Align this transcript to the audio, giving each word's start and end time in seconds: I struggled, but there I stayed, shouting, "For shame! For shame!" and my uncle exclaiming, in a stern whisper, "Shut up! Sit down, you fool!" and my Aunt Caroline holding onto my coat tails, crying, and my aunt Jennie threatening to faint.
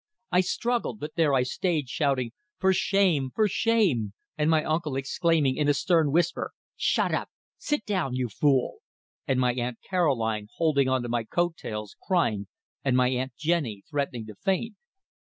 I 0.31 0.41
struggled, 0.41 0.99
but 0.99 1.13
there 1.13 1.35
I 1.35 1.43
stayed, 1.43 1.87
shouting, 1.87 2.31
"For 2.57 2.73
shame! 2.73 3.29
For 3.35 3.47
shame!" 3.47 4.13
and 4.35 4.49
my 4.49 4.63
uncle 4.63 4.95
exclaiming, 4.95 5.57
in 5.57 5.67
a 5.67 5.75
stern 5.75 6.11
whisper, 6.11 6.53
"Shut 6.75 7.13
up! 7.13 7.29
Sit 7.59 7.85
down, 7.85 8.15
you 8.15 8.27
fool!" 8.27 8.79
and 9.27 9.39
my 9.39 9.53
Aunt 9.53 9.77
Caroline 9.87 10.47
holding 10.57 10.89
onto 10.89 11.07
my 11.07 11.23
coat 11.23 11.55
tails, 11.55 11.95
crying, 12.01 12.47
and 12.83 12.97
my 12.97 13.09
aunt 13.09 13.33
Jennie 13.37 13.83
threatening 13.91 14.25
to 14.25 14.33
faint. 14.33 14.73